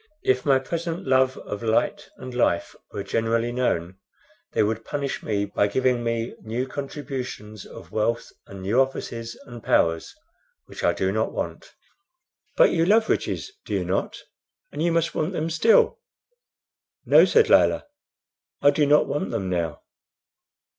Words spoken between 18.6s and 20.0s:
do not want them now."